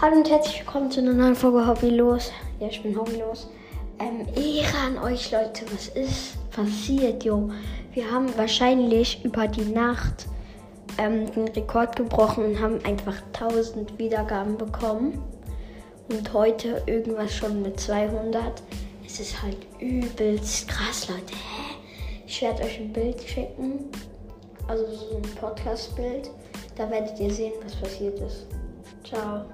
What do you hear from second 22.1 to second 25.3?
Ich werde euch ein Bild schicken. Also so ein